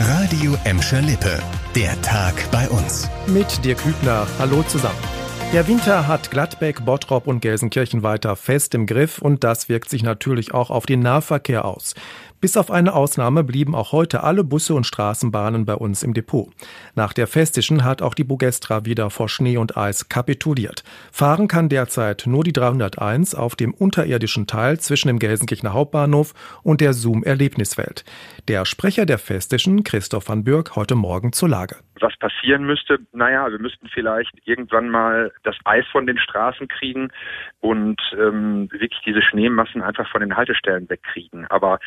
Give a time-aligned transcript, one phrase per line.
[0.00, 1.40] Radio Emscher Lippe.
[1.74, 3.10] Der Tag bei uns.
[3.26, 4.28] Mit dir Kübner.
[4.38, 4.94] Hallo zusammen.
[5.52, 10.04] Der Winter hat Gladbeck, Bottrop und Gelsenkirchen weiter fest im Griff und das wirkt sich
[10.04, 11.96] natürlich auch auf den Nahverkehr aus.
[12.40, 16.48] Bis auf eine Ausnahme blieben auch heute alle Busse und Straßenbahnen bei uns im Depot.
[16.94, 20.84] Nach der Festischen hat auch die Bugestra wieder vor Schnee und Eis kapituliert.
[21.10, 26.80] Fahren kann derzeit nur die 301 auf dem unterirdischen Teil zwischen dem Gelsenkirchener Hauptbahnhof und
[26.80, 28.04] der Zoom Erlebniswelt.
[28.46, 33.50] Der Sprecher der Festischen, Christoph van Bürg, heute Morgen zur Lage was passieren müsste, naja,
[33.50, 37.10] wir müssten vielleicht irgendwann mal das Eis von den Straßen kriegen
[37.60, 41.46] und ähm, wirklich diese Schneemassen einfach von den Haltestellen wegkriegen.
[41.48, 41.78] Aber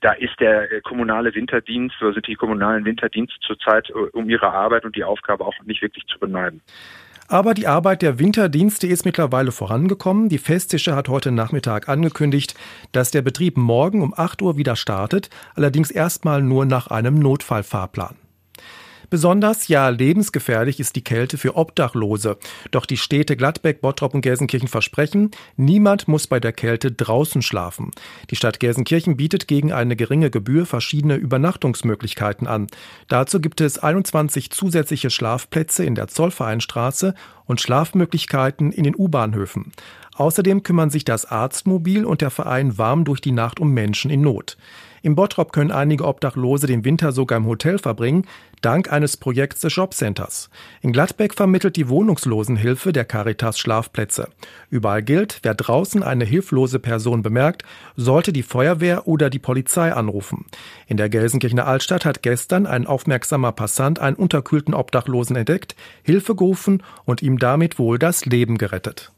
[0.00, 4.84] da ist der kommunale Winterdienst oder sind die kommunalen Winterdienste zurzeit äh, um ihre Arbeit
[4.84, 6.62] und die Aufgabe auch nicht wirklich zu beneiden.
[7.28, 10.28] Aber die Arbeit der Winterdienste ist mittlerweile vorangekommen.
[10.28, 12.54] Die Festische hat heute Nachmittag angekündigt,
[12.92, 18.25] dass der Betrieb morgen um 8 Uhr wieder startet, allerdings erstmal nur nach einem Notfallfahrplan.
[19.08, 22.38] Besonders, ja lebensgefährlich ist die Kälte für Obdachlose.
[22.70, 27.92] Doch die Städte Gladbeck, Bottrop und Gelsenkirchen versprechen, niemand muss bei der Kälte draußen schlafen.
[28.30, 32.66] Die Stadt Gelsenkirchen bietet gegen eine geringe Gebühr verschiedene Übernachtungsmöglichkeiten an.
[33.08, 39.72] Dazu gibt es 21 zusätzliche Schlafplätze in der Zollvereinstraße und Schlafmöglichkeiten in den U-Bahnhöfen.
[40.16, 44.22] Außerdem kümmern sich das Arztmobil und der Verein Warm durch die Nacht um Menschen in
[44.22, 44.56] Not.
[45.02, 48.24] Im Bottrop können einige Obdachlose den Winter sogar im Hotel verbringen,
[48.60, 50.50] dank eines Projekts des Jobcenters.
[50.80, 54.30] In Gladbeck vermittelt die Wohnungslosenhilfe der Caritas Schlafplätze.
[54.70, 57.62] Überall gilt, wer draußen eine hilflose Person bemerkt,
[57.94, 60.46] sollte die Feuerwehr oder die Polizei anrufen.
[60.88, 66.82] In der Gelsenkirchener Altstadt hat gestern ein aufmerksamer Passant einen unterkühlten Obdachlosen entdeckt, Hilfe gerufen
[67.04, 69.12] und ihm damit wohl das Leben gerettet.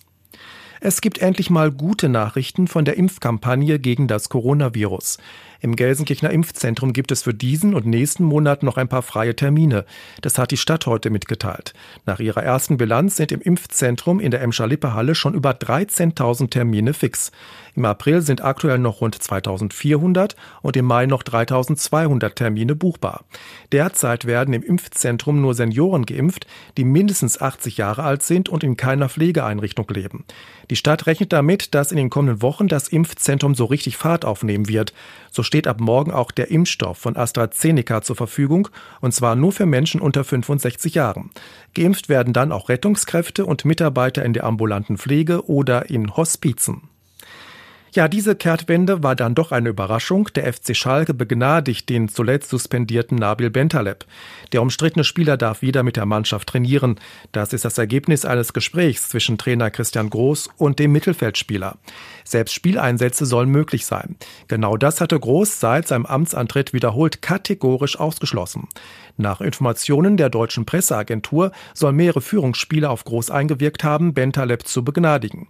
[0.81, 5.19] Es gibt endlich mal gute Nachrichten von der Impfkampagne gegen das Coronavirus.
[5.61, 9.85] Im Gelsenkirchener Impfzentrum gibt es für diesen und nächsten Monat noch ein paar freie Termine.
[10.21, 11.75] Das hat die Stadt heute mitgeteilt.
[12.07, 17.33] Nach ihrer ersten Bilanz sind im Impfzentrum in der Emscher-Lippe-Halle schon über 13.000 Termine fix.
[17.75, 23.25] Im April sind aktuell noch rund 2.400 und im Mai noch 3.200 Termine buchbar.
[23.73, 28.77] Derzeit werden im Impfzentrum nur Senioren geimpft, die mindestens 80 Jahre alt sind und in
[28.77, 30.25] keiner Pflegeeinrichtung leben.
[30.71, 34.69] Die Stadt rechnet damit, dass in den kommenden Wochen das Impfzentrum so richtig Fahrt aufnehmen
[34.69, 34.93] wird.
[35.31, 38.69] So steht ab morgen auch der Impfstoff von AstraZeneca zur Verfügung,
[39.01, 41.31] und zwar nur für Menschen unter 65 Jahren.
[41.75, 46.83] Geimpft werden dann auch Rettungskräfte und Mitarbeiter in der ambulanten Pflege oder in Hospizen.
[47.95, 50.29] Ja, diese Kehrtwende war dann doch eine Überraschung.
[50.35, 54.05] Der FC Schalke begnadigt den zuletzt suspendierten Nabil Bentaleb.
[54.53, 57.01] Der umstrittene Spieler darf wieder mit der Mannschaft trainieren.
[57.33, 61.79] Das ist das Ergebnis eines Gesprächs zwischen Trainer Christian Groß und dem Mittelfeldspieler.
[62.25, 64.17] Selbst Spieleinsätze sollen möglich sein.
[64.49, 68.69] Genau das hatte Groß seit seinem Amtsantritt wiederholt kategorisch ausgeschlossen.
[69.17, 75.49] Nach Informationen der deutschen Presseagentur sollen mehrere Führungsspieler auf Groß eingewirkt haben, Bentaleb zu begnadigen.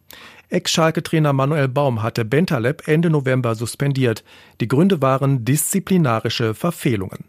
[0.50, 4.24] Ex-Schalke-Trainer Manuel Baum hatte Bentaleb Ende November suspendiert.
[4.60, 7.24] Die Gründe waren disziplinarische Verfehlungen.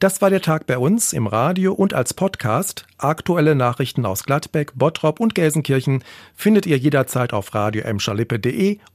[0.00, 2.86] Das war der Tag bei uns im Radio und als Podcast.
[2.98, 6.02] Aktuelle Nachrichten aus Gladbeck, Bottrop und Gelsenkirchen
[6.34, 7.84] findet ihr jederzeit auf radio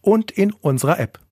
[0.01, 1.19] und in unserer App.